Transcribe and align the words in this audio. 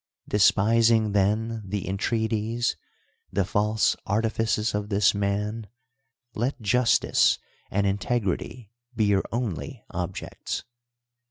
Despising, 0.27 1.13
tlu^n, 1.13 1.61
the 1.63 1.83
entrc^aties. 1.83 2.73
the 3.31 3.45
false 3.45 3.95
arti 4.07 4.29
fifcs 4.29 4.73
of 4.73 4.89
this 4.89 5.13
man, 5.13 5.67
b't 6.33 6.59
.justi('(^ 6.59 7.37
and 7.69 7.85
iiiteurity 7.85 8.69
be 8.95 9.05
your 9.05 9.25
only 9.31 9.83
objc 9.93 10.31
ts. 10.43 10.63